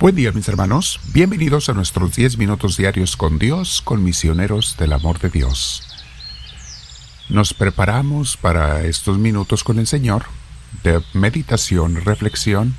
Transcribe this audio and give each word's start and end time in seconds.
Buen 0.00 0.14
día 0.14 0.32
mis 0.32 0.48
hermanos, 0.48 0.98
bienvenidos 1.12 1.68
a 1.68 1.74
nuestros 1.74 2.16
10 2.16 2.38
minutos 2.38 2.78
diarios 2.78 3.18
con 3.18 3.38
Dios, 3.38 3.82
con 3.82 4.02
misioneros 4.02 4.78
del 4.78 4.94
amor 4.94 5.18
de 5.18 5.28
Dios. 5.28 5.82
Nos 7.28 7.52
preparamos 7.52 8.38
para 8.38 8.82
estos 8.86 9.18
minutos 9.18 9.62
con 9.62 9.78
el 9.78 9.86
Señor 9.86 10.24
de 10.84 11.02
meditación, 11.12 12.02
reflexión, 12.02 12.78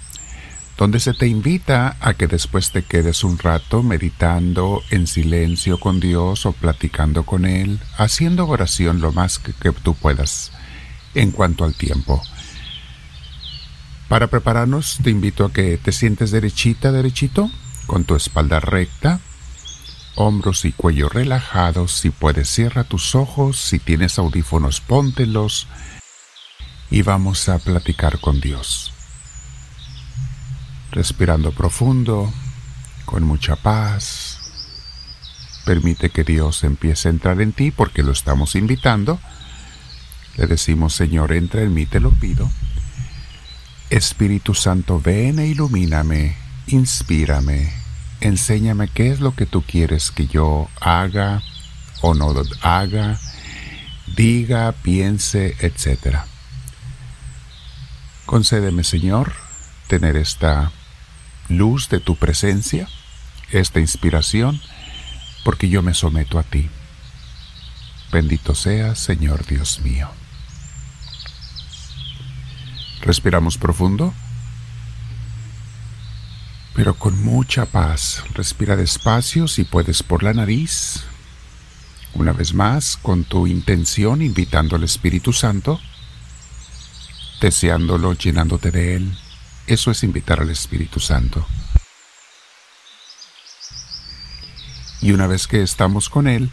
donde 0.79 0.99
se 0.99 1.13
te 1.13 1.27
invita 1.27 1.95
a 2.01 2.15
que 2.15 2.25
después 2.25 2.71
te 2.71 2.81
quedes 2.81 3.23
un 3.23 3.37
rato 3.37 3.83
meditando 3.83 4.81
en 4.89 5.05
silencio 5.05 5.79
con 5.79 5.99
Dios 5.99 6.47
o 6.47 6.53
platicando 6.53 7.21
con 7.21 7.45
Él, 7.45 7.79
haciendo 7.99 8.47
oración 8.47 8.99
lo 8.99 9.11
más 9.11 9.37
que, 9.37 9.53
que 9.53 9.71
tú 9.71 9.93
puedas 9.93 10.51
en 11.13 11.29
cuanto 11.29 11.65
al 11.65 11.75
tiempo. 11.75 12.23
Para 14.11 14.27
prepararnos, 14.27 14.99
te 15.01 15.09
invito 15.09 15.45
a 15.45 15.53
que 15.53 15.77
te 15.77 15.93
sientes 15.93 16.31
derechita, 16.31 16.91
derechito, 16.91 17.49
con 17.85 18.03
tu 18.03 18.17
espalda 18.17 18.59
recta, 18.59 19.21
hombros 20.15 20.65
y 20.65 20.73
cuello 20.73 21.07
relajados. 21.07 21.93
Si 21.93 22.09
puedes, 22.09 22.49
cierra 22.49 22.83
tus 22.83 23.15
ojos. 23.15 23.57
Si 23.57 23.79
tienes 23.79 24.19
audífonos, 24.19 24.81
póntelos. 24.81 25.69
Y 26.89 27.03
vamos 27.03 27.47
a 27.47 27.57
platicar 27.59 28.19
con 28.19 28.41
Dios. 28.41 28.91
Respirando 30.91 31.53
profundo, 31.53 32.33
con 33.05 33.23
mucha 33.23 33.55
paz. 33.55 34.39
Permite 35.65 36.09
que 36.09 36.25
Dios 36.25 36.65
empiece 36.65 37.07
a 37.07 37.11
entrar 37.11 37.39
en 37.39 37.53
ti 37.53 37.71
porque 37.71 38.03
lo 38.03 38.11
estamos 38.11 38.55
invitando. 38.55 39.21
Le 40.35 40.47
decimos, 40.47 40.93
Señor, 40.93 41.31
entra 41.31 41.61
en 41.61 41.73
mí, 41.73 41.85
te 41.85 42.01
lo 42.01 42.11
pido 42.11 42.51
Espíritu 43.91 44.53
Santo, 44.53 45.01
ven 45.01 45.37
e 45.39 45.47
ilumíname, 45.47 46.37
inspírame, 46.67 47.73
enséñame 48.21 48.87
qué 48.87 49.11
es 49.11 49.19
lo 49.19 49.35
que 49.35 49.45
tú 49.45 49.63
quieres 49.63 50.11
que 50.11 50.27
yo 50.27 50.69
haga 50.79 51.43
o 52.01 52.13
no 52.13 52.33
haga, 52.61 53.19
diga, 54.15 54.71
piense, 54.71 55.57
etc. 55.59 56.19
Concédeme, 58.25 58.85
Señor, 58.85 59.33
tener 59.87 60.15
esta 60.15 60.71
luz 61.49 61.89
de 61.89 61.99
tu 61.99 62.15
presencia, 62.15 62.87
esta 63.51 63.81
inspiración, 63.81 64.61
porque 65.43 65.67
yo 65.67 65.81
me 65.81 65.93
someto 65.93 66.39
a 66.39 66.43
ti. 66.43 66.69
Bendito 68.09 68.55
seas, 68.55 68.99
Señor 68.99 69.45
Dios 69.45 69.81
mío. 69.81 70.09
Respiramos 73.01 73.57
profundo, 73.57 74.13
pero 76.75 76.93
con 76.93 77.21
mucha 77.23 77.65
paz. 77.65 78.23
Respira 78.33 78.75
despacio 78.75 79.47
si 79.47 79.63
puedes 79.63 80.03
por 80.03 80.23
la 80.23 80.33
nariz. 80.33 81.03
Una 82.13 82.33
vez 82.33 82.53
más, 82.53 82.97
con 83.01 83.23
tu 83.23 83.47
intención, 83.47 84.21
invitando 84.21 84.75
al 84.75 84.83
Espíritu 84.83 85.33
Santo, 85.33 85.79
deseándolo, 87.39 88.13
llenándote 88.13 88.69
de 88.69 88.95
Él. 88.95 89.17
Eso 89.65 89.91
es 89.91 90.03
invitar 90.03 90.41
al 90.41 90.49
Espíritu 90.49 90.99
Santo. 90.99 91.47
Y 95.01 95.13
una 95.13 95.25
vez 95.25 95.47
que 95.47 95.63
estamos 95.63 96.09
con 96.09 96.27
Él, 96.27 96.51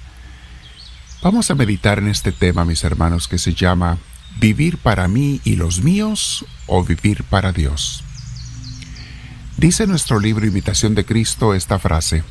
vamos 1.23 1.51
a 1.51 1.55
meditar 1.55 1.99
en 1.99 2.09
este 2.09 2.33
tema, 2.33 2.65
mis 2.65 2.85
hermanos, 2.85 3.29
que 3.29 3.39
se 3.39 3.53
llama 3.53 3.99
¿Vivir 4.41 4.79
para 4.79 5.09
mí 5.09 5.41
y 5.43 5.57
los 5.57 5.83
míos 5.83 6.45
o 6.67 6.85
vivir 6.85 7.25
para 7.25 7.53
Dios? 7.53 8.05
Dice 9.57 9.89
nuestro 9.89 10.21
libro 10.21 10.47
Imitación 10.47 10.95
de 10.95 11.05
Cristo 11.05 11.55
esta 11.55 11.81
frase, 11.81 12.23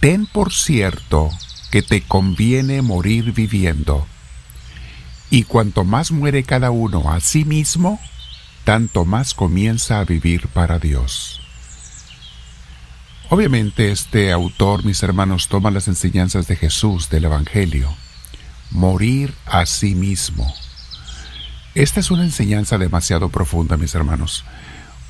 Ten 0.00 0.26
por 0.26 0.52
cierto 0.52 1.30
que 1.70 1.80
te 1.80 2.02
conviene 2.02 2.82
morir 2.82 3.32
viviendo, 3.32 4.06
y 5.30 5.44
cuanto 5.44 5.84
más 5.84 6.10
muere 6.10 6.42
cada 6.42 6.70
uno 6.70 7.10
a 7.10 7.20
sí 7.20 7.46
mismo, 7.46 7.98
tanto 8.64 9.06
más 9.06 9.32
comienza 9.32 9.98
a 9.98 10.04
vivir 10.04 10.48
para 10.48 10.78
Dios. 10.78 11.40
Obviamente 13.30 13.90
este 13.90 14.30
autor, 14.30 14.84
mis 14.84 15.02
hermanos, 15.02 15.48
toma 15.48 15.70
las 15.70 15.88
enseñanzas 15.88 16.48
de 16.48 16.56
Jesús 16.56 17.08
del 17.08 17.24
Evangelio. 17.24 17.88
Morir 18.70 19.32
a 19.46 19.64
sí 19.64 19.94
mismo. 19.94 20.52
Esta 21.74 22.00
es 22.00 22.10
una 22.10 22.24
enseñanza 22.24 22.76
demasiado 22.76 23.30
profunda, 23.30 23.78
mis 23.78 23.94
hermanos. 23.94 24.44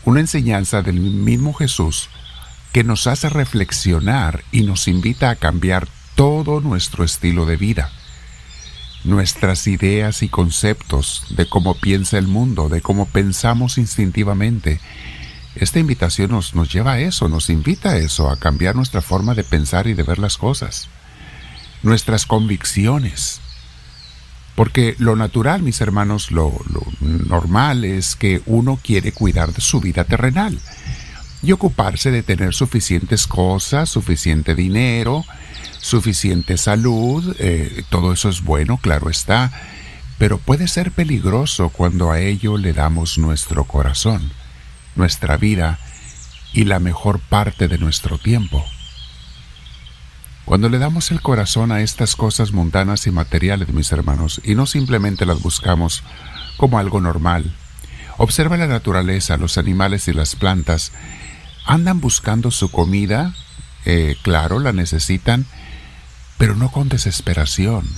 Una 0.04 0.20
enseñanza 0.20 0.82
del 0.82 1.00
mismo 1.00 1.52
Jesús 1.54 2.08
que 2.72 2.84
nos 2.84 3.08
hace 3.08 3.28
reflexionar 3.28 4.44
y 4.52 4.62
nos 4.62 4.86
invita 4.86 5.30
a 5.30 5.36
cambiar 5.36 5.88
todo 6.14 6.60
nuestro 6.60 7.04
estilo 7.04 7.46
de 7.46 7.56
vida, 7.56 7.90
nuestras 9.02 9.66
ideas 9.66 10.22
y 10.22 10.28
conceptos 10.28 11.24
de 11.30 11.48
cómo 11.48 11.74
piensa 11.74 12.16
el 12.16 12.28
mundo, 12.28 12.68
de 12.68 12.80
cómo 12.80 13.06
pensamos 13.06 13.76
instintivamente. 13.76 14.80
Esta 15.56 15.80
invitación 15.80 16.30
nos, 16.30 16.54
nos 16.54 16.72
lleva 16.72 16.92
a 16.92 17.00
eso, 17.00 17.28
nos 17.28 17.50
invita 17.50 17.90
a 17.90 17.96
eso, 17.96 18.30
a 18.30 18.38
cambiar 18.38 18.76
nuestra 18.76 19.02
forma 19.02 19.34
de 19.34 19.42
pensar 19.42 19.88
y 19.88 19.94
de 19.94 20.04
ver 20.04 20.20
las 20.20 20.38
cosas, 20.38 20.88
nuestras 21.82 22.24
convicciones, 22.24 23.40
porque 24.54 24.94
lo 24.98 25.16
natural, 25.16 25.62
mis 25.62 25.80
hermanos, 25.80 26.30
lo, 26.30 26.52
normal 27.00 27.84
es 27.84 28.16
que 28.16 28.42
uno 28.46 28.78
quiere 28.82 29.12
cuidar 29.12 29.52
de 29.52 29.60
su 29.60 29.80
vida 29.80 30.04
terrenal 30.04 30.58
y 31.42 31.52
ocuparse 31.52 32.10
de 32.10 32.22
tener 32.22 32.54
suficientes 32.54 33.26
cosas, 33.26 33.88
suficiente 33.88 34.54
dinero, 34.54 35.24
suficiente 35.80 36.56
salud, 36.58 37.34
eh, 37.38 37.82
todo 37.88 38.12
eso 38.12 38.28
es 38.28 38.42
bueno, 38.42 38.76
claro 38.76 39.10
está, 39.10 39.50
pero 40.18 40.38
puede 40.38 40.68
ser 40.68 40.92
peligroso 40.92 41.70
cuando 41.70 42.12
a 42.12 42.20
ello 42.20 42.58
le 42.58 42.72
damos 42.72 43.18
nuestro 43.18 43.64
corazón, 43.64 44.30
nuestra 44.94 45.36
vida 45.36 45.78
y 46.52 46.64
la 46.64 46.78
mejor 46.78 47.18
parte 47.18 47.66
de 47.66 47.78
nuestro 47.78 48.18
tiempo. 48.18 48.64
Cuando 50.44 50.68
le 50.68 50.78
damos 50.78 51.10
el 51.10 51.20
corazón 51.20 51.70
a 51.70 51.80
estas 51.80 52.16
cosas 52.16 52.52
mundanas 52.52 53.06
y 53.06 53.10
materiales, 53.10 53.68
mis 53.68 53.92
hermanos, 53.92 54.40
y 54.44 54.54
no 54.54 54.66
simplemente 54.66 55.24
las 55.24 55.40
buscamos 55.40 56.02
como 56.56 56.78
algo 56.78 57.00
normal, 57.00 57.54
observa 58.18 58.56
la 58.56 58.66
naturaleza, 58.66 59.36
los 59.36 59.56
animales 59.56 60.08
y 60.08 60.12
las 60.12 60.34
plantas, 60.34 60.92
andan 61.64 62.00
buscando 62.00 62.50
su 62.50 62.70
comida, 62.70 63.34
eh, 63.84 64.16
claro, 64.22 64.58
la 64.58 64.72
necesitan, 64.72 65.46
pero 66.38 66.56
no 66.56 66.70
con 66.72 66.88
desesperación. 66.88 67.88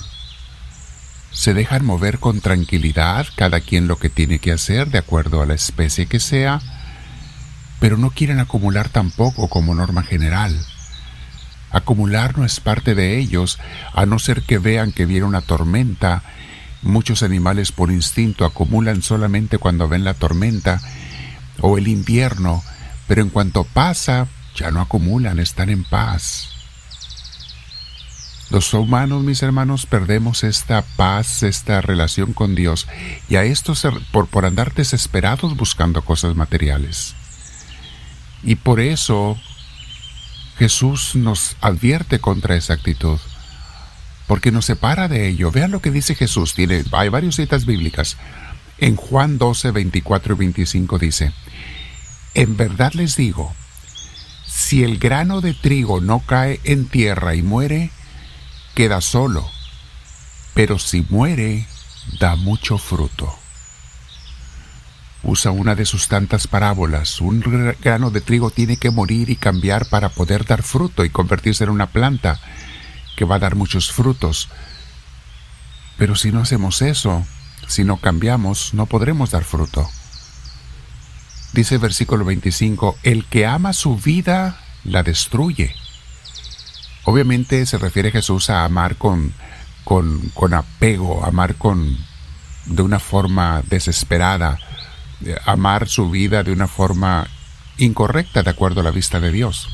Se 1.31 1.53
dejan 1.53 1.83
mover 1.83 2.19
con 2.19 2.41
tranquilidad, 2.41 3.25
cada 3.35 3.59
quien 3.59 3.87
lo 3.87 3.97
que 3.97 4.09
tiene 4.09 4.39
que 4.39 4.51
hacer 4.51 4.89
de 4.89 4.99
acuerdo 4.99 5.41
a 5.41 5.45
la 5.45 5.55
especie 5.55 6.05
que 6.05 6.19
sea, 6.19 6.61
pero 7.79 7.97
no 7.97 8.11
quieren 8.11 8.39
acumular 8.39 8.89
tampoco 8.89 9.49
como 9.49 9.75
norma 9.75 10.03
general. 10.03 10.55
Acumular 11.75 12.37
no 12.37 12.45
es 12.45 12.61
parte 12.61 12.95
de 12.95 13.17
ellos, 13.17 13.59
a 13.93 14.05
no 14.05 14.17
ser 14.17 14.43
que 14.43 14.59
vean 14.59 14.93
que 14.93 15.05
viene 15.05 15.25
una 15.25 15.41
tormenta. 15.41 16.23
Muchos 16.81 17.21
animales 17.21 17.73
por 17.73 17.91
instinto 17.91 18.45
acumulan 18.45 19.01
solamente 19.01 19.57
cuando 19.57 19.89
ven 19.89 20.05
la 20.05 20.13
tormenta 20.13 20.79
o 21.59 21.77
el 21.77 21.89
invierno, 21.89 22.63
pero 23.07 23.21
en 23.21 23.29
cuanto 23.29 23.65
pasa, 23.65 24.29
ya 24.55 24.71
no 24.71 24.79
acumulan, 24.79 25.37
están 25.37 25.69
en 25.69 25.83
paz. 25.83 26.47
Los 28.51 28.73
humanos, 28.73 29.25
mis 29.25 29.43
hermanos, 29.43 29.85
perdemos 29.85 30.45
esta 30.45 30.81
paz, 30.81 31.43
esta 31.43 31.81
relación 31.81 32.31
con 32.31 32.55
Dios, 32.55 32.87
y 33.27 33.35
a 33.35 33.43
esto 33.43 33.73
por, 34.13 34.27
por 34.27 34.45
andar 34.45 34.73
desesperados 34.73 35.57
buscando 35.57 36.03
cosas 36.03 36.37
materiales. 36.37 37.15
Y 38.43 38.55
por 38.55 38.79
eso 38.79 39.37
Jesús 40.57 41.15
nos 41.15 41.57
advierte 41.61 42.19
contra 42.19 42.55
esa 42.55 42.73
actitud, 42.73 43.19
porque 44.27 44.51
nos 44.51 44.65
separa 44.65 45.07
de 45.07 45.27
ello. 45.27 45.51
Vean 45.51 45.71
lo 45.71 45.81
que 45.81 45.91
dice 45.91 46.15
Jesús, 46.15 46.55
hay 46.91 47.09
varias 47.09 47.35
citas 47.35 47.65
bíblicas. 47.65 48.17
En 48.77 48.95
Juan 48.95 49.37
12, 49.37 49.71
24 49.71 50.33
y 50.33 50.37
25 50.37 50.99
dice, 50.99 51.33
En 52.33 52.57
verdad 52.57 52.93
les 52.93 53.15
digo, 53.15 53.53
si 54.45 54.83
el 54.83 54.97
grano 54.97 55.41
de 55.41 55.53
trigo 55.53 56.01
no 56.01 56.19
cae 56.19 56.59
en 56.63 56.87
tierra 56.87 57.35
y 57.35 57.41
muere, 57.41 57.91
queda 58.73 59.01
solo, 59.01 59.49
pero 60.53 60.79
si 60.79 61.05
muere, 61.09 61.67
da 62.19 62.35
mucho 62.35 62.77
fruto 62.77 63.44
usa 65.25 65.51
una 65.51 65.75
de 65.75 65.85
sus 65.85 66.07
tantas 66.07 66.47
parábolas. 66.47 67.19
Un 67.19 67.41
grano 67.81 68.11
de 68.11 68.21
trigo 68.21 68.51
tiene 68.51 68.77
que 68.77 68.91
morir 68.91 69.29
y 69.29 69.35
cambiar 69.35 69.89
para 69.89 70.09
poder 70.09 70.45
dar 70.45 70.61
fruto 70.61 71.03
y 71.03 71.09
convertirse 71.09 71.63
en 71.63 71.71
una 71.71 71.87
planta 71.87 72.39
que 73.15 73.25
va 73.25 73.35
a 73.35 73.39
dar 73.39 73.55
muchos 73.55 73.91
frutos. 73.91 74.49
Pero 75.97 76.15
si 76.15 76.31
no 76.31 76.41
hacemos 76.41 76.81
eso, 76.81 77.25
si 77.67 77.83
no 77.83 77.97
cambiamos, 77.97 78.73
no 78.73 78.85
podremos 78.85 79.31
dar 79.31 79.43
fruto. 79.43 79.89
Dice 81.53 81.75
el 81.75 81.81
versículo 81.81 82.23
25, 82.23 82.97
el 83.03 83.25
que 83.25 83.45
ama 83.45 83.73
su 83.73 83.97
vida 83.97 84.57
la 84.83 85.01
destruye. 85.03 85.73
Obviamente 87.05 87.65
se 87.65 87.77
refiere 87.77 88.11
Jesús 88.11 88.49
a 88.49 88.63
amar 88.63 88.97
con, 88.97 89.33
con, 89.83 90.29
con 90.33 90.53
apego, 90.53 91.25
amar 91.25 91.55
con, 91.55 91.97
de 92.65 92.81
una 92.81 92.99
forma 92.99 93.63
desesperada, 93.67 94.59
amar 95.45 95.87
su 95.87 96.09
vida 96.09 96.43
de 96.43 96.51
una 96.51 96.67
forma 96.67 97.27
incorrecta 97.77 98.43
de 98.43 98.49
acuerdo 98.49 98.81
a 98.81 98.83
la 98.83 98.91
vista 98.91 99.19
de 99.19 99.31
Dios. 99.31 99.69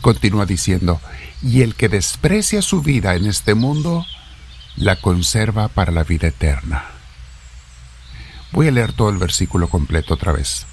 Continúa 0.00 0.46
diciendo, 0.46 1.00
y 1.42 1.62
el 1.62 1.74
que 1.74 1.88
desprecia 1.88 2.62
su 2.62 2.82
vida 2.82 3.14
en 3.14 3.26
este 3.26 3.54
mundo, 3.54 4.06
la 4.76 4.96
conserva 4.96 5.68
para 5.68 5.92
la 5.92 6.04
vida 6.04 6.28
eterna. 6.28 6.84
Voy 8.52 8.68
a 8.68 8.70
leer 8.70 8.92
todo 8.92 9.10
el 9.10 9.18
versículo 9.18 9.68
completo 9.68 10.14
otra 10.14 10.32
vez. 10.32 10.66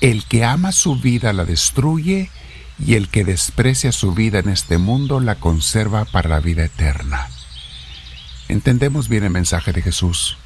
El 0.00 0.24
que 0.24 0.44
ama 0.44 0.72
su 0.72 0.96
vida 0.96 1.32
la 1.32 1.44
destruye, 1.44 2.30
y 2.78 2.94
el 2.94 3.08
que 3.08 3.24
desprecia 3.24 3.92
su 3.92 4.12
vida 4.12 4.40
en 4.40 4.48
este 4.48 4.78
mundo 4.78 5.20
la 5.20 5.36
conserva 5.36 6.04
para 6.04 6.28
la 6.28 6.40
vida 6.40 6.64
eterna. 6.64 7.28
Entendemos 8.48 9.08
bien 9.08 9.24
el 9.24 9.30
mensaje 9.30 9.72
de 9.72 9.82
Jesús. 9.82 10.36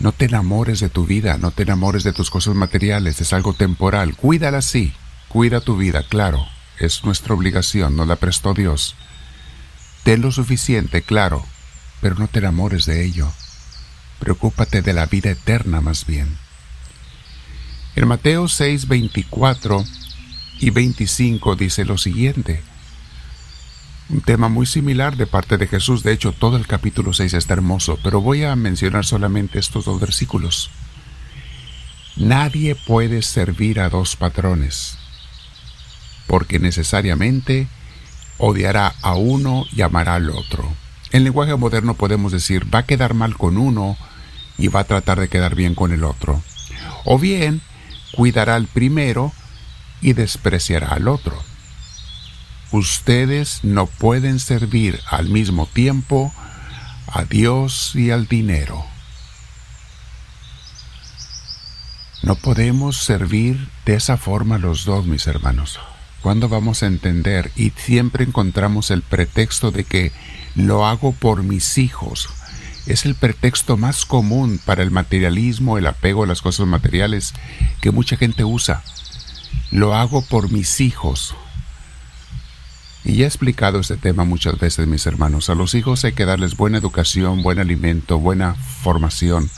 No 0.00 0.12
te 0.12 0.26
enamores 0.26 0.78
de 0.80 0.88
tu 0.88 1.06
vida, 1.06 1.38
no 1.38 1.50
te 1.50 1.64
enamores 1.64 2.04
de 2.04 2.12
tus 2.12 2.30
cosas 2.30 2.54
materiales, 2.54 3.20
es 3.20 3.32
algo 3.32 3.52
temporal. 3.52 4.14
Cuídala 4.14 4.62
sí, 4.62 4.92
cuida 5.28 5.60
tu 5.60 5.76
vida, 5.76 6.04
claro, 6.08 6.46
es 6.78 7.04
nuestra 7.04 7.34
obligación, 7.34 7.96
nos 7.96 8.06
la 8.06 8.16
prestó 8.16 8.54
Dios. 8.54 8.94
Ten 10.04 10.22
lo 10.22 10.30
suficiente, 10.30 11.02
claro, 11.02 11.44
pero 12.00 12.14
no 12.14 12.28
te 12.28 12.38
enamores 12.38 12.86
de 12.86 13.04
ello. 13.04 13.28
Preocúpate 14.20 14.82
de 14.82 14.92
la 14.92 15.06
vida 15.06 15.30
eterna 15.30 15.80
más 15.80 16.06
bien. 16.06 16.38
En 17.96 18.06
Mateo 18.06 18.46
6, 18.46 18.86
24 18.86 19.84
y 20.60 20.70
25 20.70 21.56
dice 21.56 21.84
lo 21.84 21.98
siguiente. 21.98 22.62
Un 24.10 24.22
tema 24.22 24.48
muy 24.48 24.64
similar 24.64 25.16
de 25.16 25.26
parte 25.26 25.58
de 25.58 25.66
Jesús. 25.66 26.02
De 26.02 26.12
hecho, 26.12 26.32
todo 26.32 26.56
el 26.56 26.66
capítulo 26.66 27.12
6 27.12 27.34
está 27.34 27.52
hermoso, 27.52 27.98
pero 28.02 28.22
voy 28.22 28.42
a 28.42 28.56
mencionar 28.56 29.04
solamente 29.04 29.58
estos 29.58 29.84
dos 29.84 30.00
versículos. 30.00 30.70
Nadie 32.16 32.74
puede 32.74 33.20
servir 33.20 33.80
a 33.80 33.90
dos 33.90 34.16
patrones, 34.16 34.96
porque 36.26 36.58
necesariamente 36.58 37.68
odiará 38.38 38.94
a 39.02 39.14
uno 39.14 39.66
y 39.72 39.82
amará 39.82 40.14
al 40.14 40.30
otro. 40.30 40.72
En 41.12 41.24
lenguaje 41.24 41.54
moderno 41.56 41.94
podemos 41.94 42.32
decir 42.32 42.66
va 42.74 42.80
a 42.80 42.86
quedar 42.86 43.12
mal 43.12 43.36
con 43.36 43.58
uno 43.58 43.96
y 44.56 44.68
va 44.68 44.80
a 44.80 44.84
tratar 44.84 45.20
de 45.20 45.28
quedar 45.28 45.54
bien 45.54 45.74
con 45.74 45.92
el 45.92 46.02
otro. 46.04 46.42
O 47.04 47.18
bien 47.18 47.60
cuidará 48.12 48.54
al 48.54 48.68
primero 48.68 49.32
y 50.00 50.14
despreciará 50.14 50.88
al 50.88 51.08
otro. 51.08 51.47
Ustedes 52.70 53.60
no 53.62 53.86
pueden 53.86 54.38
servir 54.40 55.00
al 55.08 55.28
mismo 55.28 55.66
tiempo 55.66 56.32
a 57.06 57.24
Dios 57.24 57.94
y 57.94 58.10
al 58.10 58.26
dinero. 58.26 58.84
No 62.22 62.34
podemos 62.34 62.98
servir 62.98 63.68
de 63.86 63.94
esa 63.94 64.18
forma 64.18 64.58
los 64.58 64.84
dos, 64.84 65.06
mis 65.06 65.26
hermanos. 65.26 65.80
¿Cuándo 66.20 66.48
vamos 66.48 66.82
a 66.82 66.86
entender? 66.86 67.52
Y 67.56 67.70
siempre 67.70 68.24
encontramos 68.24 68.90
el 68.90 69.02
pretexto 69.02 69.70
de 69.70 69.84
que 69.84 70.12
lo 70.54 70.84
hago 70.84 71.12
por 71.12 71.44
mis 71.44 71.78
hijos. 71.78 72.28
Es 72.86 73.06
el 73.06 73.14
pretexto 73.14 73.76
más 73.76 74.04
común 74.04 74.60
para 74.64 74.82
el 74.82 74.90
materialismo, 74.90 75.78
el 75.78 75.86
apego 75.86 76.24
a 76.24 76.26
las 76.26 76.42
cosas 76.42 76.66
materiales 76.66 77.32
que 77.80 77.92
mucha 77.92 78.16
gente 78.16 78.44
usa. 78.44 78.82
Lo 79.70 79.94
hago 79.94 80.22
por 80.22 80.50
mis 80.50 80.80
hijos. 80.80 81.34
Y 83.08 83.16
ya 83.16 83.24
he 83.24 83.26
explicado 83.26 83.80
este 83.80 83.96
tema 83.96 84.24
muchas 84.24 84.58
veces, 84.58 84.86
mis 84.86 85.06
hermanos. 85.06 85.48
A 85.48 85.54
los 85.54 85.74
hijos 85.74 86.04
hay 86.04 86.12
que 86.12 86.26
darles 86.26 86.58
buena 86.58 86.76
educación, 86.76 87.42
buen 87.42 87.58
alimento, 87.58 88.18
buena 88.18 88.54
formación, 88.54 89.50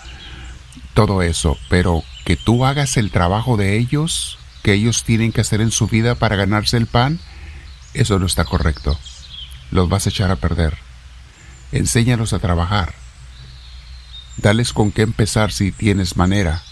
todo 0.95 1.21
eso. 1.23 1.59
Pero 1.69 2.05
que 2.25 2.37
tú 2.37 2.65
hagas 2.65 2.97
el 2.97 3.11
trabajo 3.11 3.57
de 3.57 3.77
ellos, 3.77 4.39
que 4.63 4.75
ellos 4.75 5.03
tienen 5.03 5.33
que 5.33 5.41
hacer 5.41 5.61
en 5.61 5.73
su 5.73 5.89
vida 5.89 6.15
para 6.15 6.37
ganarse 6.37 6.77
el 6.77 6.87
pan, 6.87 7.19
eso 7.93 8.21
no 8.21 8.27
está 8.27 8.45
correcto. 8.45 8.97
Los 9.73 9.89
vas 9.89 10.07
a 10.07 10.11
echar 10.11 10.31
a 10.31 10.37
perder. 10.37 10.79
Enséñalos 11.73 12.33
a 12.33 12.39
trabajar. 12.39 12.95
Dales 14.37 14.73
con 14.73 14.93
qué 14.93 15.03
empezar 15.03 15.51
si 15.51 15.73
tienes 15.73 16.17
manera. 16.17 16.63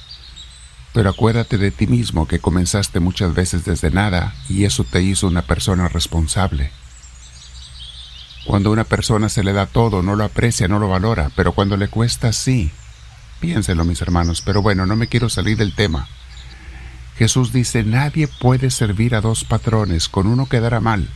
Pero 0.93 1.11
acuérdate 1.11 1.59
de 1.59 1.71
ti 1.71 1.87
mismo 1.87 2.27
que 2.27 2.39
comenzaste 2.39 3.01
muchas 3.01 3.35
veces 3.35 3.65
desde 3.65 3.91
nada 3.91 4.35
y 4.49 4.65
eso 4.65 4.85
te 4.85 5.03
hizo 5.03 5.27
una 5.27 5.43
persona 5.43 5.89
responsable. 5.89 6.71
Cuando 8.47 8.71
una 8.71 8.85
persona 8.85 9.29
se 9.29 9.45
le 9.45 9.53
da 9.53 9.67
todo, 9.67 10.03
no 10.03 10.17
lo 10.17 10.25
aprecia, 10.25 10.69
no 10.69 10.79
lo 10.79 10.89
valora, 10.89 11.31
pero 11.37 11.53
cuando 11.53 11.77
le 11.77 11.89
cuesta, 11.89 12.33
sí. 12.33 12.71
Piénselo, 13.41 13.85
mis 13.85 14.01
hermanos, 14.01 14.43
pero 14.43 14.63
bueno, 14.63 14.87
no 14.87 14.97
me 14.97 15.07
quiero 15.07 15.29
salir 15.29 15.59
del 15.59 15.75
tema. 15.75 16.09
Jesús 17.19 17.53
dice, 17.53 17.85
nadie 17.85 18.29
puede 18.29 18.71
servir 18.71 19.15
a 19.15 19.21
dos 19.21 19.45
patrones, 19.45 20.09
con 20.09 20.27
uno 20.27 20.49
quedará 20.49 20.81
mal. 20.81 21.09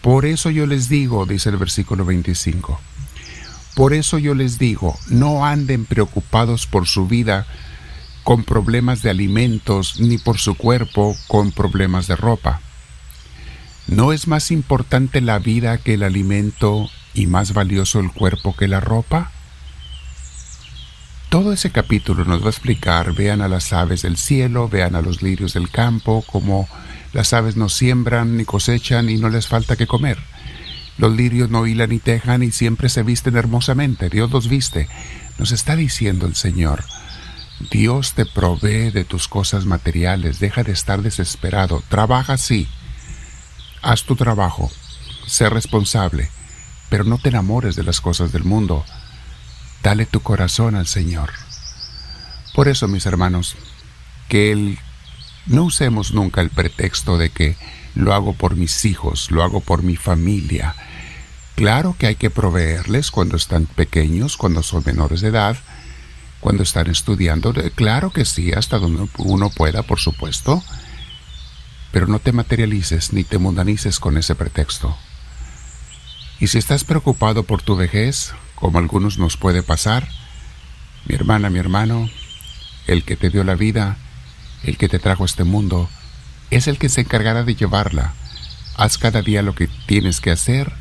Por 0.00 0.26
eso 0.26 0.50
yo 0.50 0.66
les 0.66 0.88
digo, 0.88 1.26
dice 1.26 1.50
el 1.50 1.58
versículo 1.58 2.04
25, 2.04 2.80
por 3.74 3.94
eso 3.94 4.18
yo 4.18 4.34
les 4.34 4.58
digo, 4.58 4.98
no 5.08 5.46
anden 5.46 5.84
preocupados 5.84 6.66
por 6.66 6.86
su 6.86 7.06
vida, 7.06 7.46
con 8.22 8.44
problemas 8.44 9.02
de 9.02 9.10
alimentos 9.10 10.00
ni 10.00 10.18
por 10.18 10.38
su 10.38 10.54
cuerpo 10.54 11.16
con 11.28 11.52
problemas 11.52 12.06
de 12.06 12.16
ropa. 12.16 12.60
¿No 13.88 14.12
es 14.12 14.28
más 14.28 14.50
importante 14.50 15.20
la 15.20 15.38
vida 15.38 15.78
que 15.78 15.94
el 15.94 16.02
alimento 16.02 16.88
y 17.14 17.26
más 17.26 17.52
valioso 17.52 18.00
el 18.00 18.12
cuerpo 18.12 18.54
que 18.56 18.68
la 18.68 18.80
ropa? 18.80 19.32
Todo 21.28 21.52
ese 21.52 21.70
capítulo 21.70 22.24
nos 22.24 22.42
va 22.42 22.46
a 22.46 22.50
explicar, 22.50 23.14
vean 23.14 23.40
a 23.40 23.48
las 23.48 23.72
aves 23.72 24.02
del 24.02 24.18
cielo, 24.18 24.68
vean 24.68 24.94
a 24.94 25.02
los 25.02 25.22
lirios 25.22 25.54
del 25.54 25.70
campo, 25.70 26.22
como 26.30 26.68
las 27.12 27.32
aves 27.32 27.56
no 27.56 27.68
siembran 27.68 28.36
ni 28.36 28.44
cosechan 28.44 29.08
y 29.08 29.16
no 29.16 29.30
les 29.30 29.48
falta 29.48 29.76
que 29.76 29.86
comer. 29.86 30.18
Los 30.98 31.16
lirios 31.16 31.50
no 31.50 31.66
hilan 31.66 31.90
ni 31.90 31.98
tejan 31.98 32.42
y 32.42 32.50
siempre 32.50 32.88
se 32.88 33.02
visten 33.02 33.36
hermosamente, 33.36 34.10
Dios 34.10 34.30
los 34.30 34.48
viste. 34.48 34.88
Nos 35.38 35.52
está 35.52 35.74
diciendo 35.74 36.26
el 36.26 36.36
Señor, 36.36 36.84
Dios 37.70 38.14
te 38.14 38.26
provee 38.26 38.90
de 38.90 39.04
tus 39.04 39.28
cosas 39.28 39.66
materiales, 39.66 40.40
deja 40.40 40.62
de 40.64 40.72
estar 40.72 41.02
desesperado, 41.02 41.82
trabaja 41.88 42.36
sí, 42.36 42.68
haz 43.82 44.04
tu 44.04 44.16
trabajo, 44.16 44.70
sé 45.26 45.48
responsable, 45.48 46.30
pero 46.88 47.04
no 47.04 47.18
te 47.18 47.28
enamores 47.28 47.76
de 47.76 47.84
las 47.84 48.00
cosas 48.00 48.32
del 48.32 48.44
mundo, 48.44 48.84
dale 49.82 50.06
tu 50.06 50.20
corazón 50.20 50.74
al 50.74 50.86
Señor. 50.86 51.30
Por 52.54 52.68
eso, 52.68 52.88
mis 52.88 53.06
hermanos, 53.06 53.56
que 54.28 54.76
no 55.46 55.64
usemos 55.64 56.12
nunca 56.12 56.40
el 56.40 56.50
pretexto 56.50 57.18
de 57.18 57.30
que 57.30 57.56
lo 57.94 58.14
hago 58.14 58.32
por 58.32 58.56
mis 58.56 58.84
hijos, 58.84 59.30
lo 59.30 59.42
hago 59.42 59.60
por 59.60 59.82
mi 59.82 59.96
familia. 59.96 60.74
Claro 61.54 61.96
que 61.98 62.06
hay 62.06 62.16
que 62.16 62.30
proveerles 62.30 63.10
cuando 63.10 63.36
están 63.36 63.66
pequeños, 63.66 64.36
cuando 64.36 64.62
son 64.62 64.82
menores 64.86 65.20
de 65.20 65.28
edad, 65.28 65.56
cuando 66.42 66.64
están 66.64 66.90
estudiando? 66.90 67.54
Claro 67.76 68.10
que 68.10 68.24
sí, 68.26 68.52
hasta 68.52 68.78
donde 68.78 69.08
uno 69.16 69.48
pueda, 69.48 69.84
por 69.84 70.00
supuesto. 70.00 70.62
Pero 71.92 72.08
no 72.08 72.18
te 72.18 72.32
materialices 72.32 73.12
ni 73.12 73.22
te 73.22 73.38
mundanices 73.38 74.00
con 74.00 74.18
ese 74.18 74.34
pretexto. 74.34 74.94
Y 76.40 76.48
si 76.48 76.58
estás 76.58 76.82
preocupado 76.82 77.44
por 77.44 77.62
tu 77.62 77.76
vejez, 77.76 78.34
como 78.56 78.78
algunos 78.78 79.18
nos 79.18 79.36
puede 79.36 79.62
pasar, 79.62 80.08
mi 81.06 81.14
hermana, 81.14 81.48
mi 81.48 81.60
hermano, 81.60 82.10
el 82.88 83.04
que 83.04 83.14
te 83.14 83.30
dio 83.30 83.44
la 83.44 83.54
vida, 83.54 83.96
el 84.64 84.76
que 84.76 84.88
te 84.88 84.98
trajo 84.98 85.22
a 85.22 85.26
este 85.26 85.44
mundo, 85.44 85.88
es 86.50 86.66
el 86.66 86.76
que 86.76 86.88
se 86.88 87.02
encargará 87.02 87.44
de 87.44 87.54
llevarla. 87.54 88.14
Haz 88.76 88.98
cada 88.98 89.22
día 89.22 89.42
lo 89.42 89.54
que 89.54 89.68
tienes 89.86 90.20
que 90.20 90.32
hacer 90.32 90.72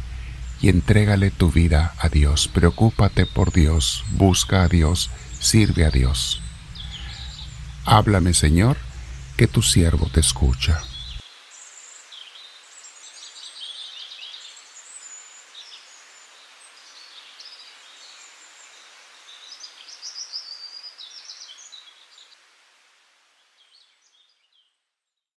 y 0.59 0.69
entrégale 0.69 1.29
tu 1.29 1.51
vida 1.51 1.93
a 1.99 2.09
Dios. 2.09 2.47
Preocúpate 2.47 3.27
por 3.27 3.53
Dios, 3.53 4.03
busca 4.11 4.63
a 4.63 4.67
Dios 4.67 5.11
sirve 5.41 5.85
a 5.85 5.89
Dios. 5.89 6.39
Háblame, 7.85 8.33
Señor, 8.33 8.77
que 9.35 9.47
tu 9.47 9.61
siervo 9.61 10.07
te 10.13 10.21
escucha. 10.21 10.81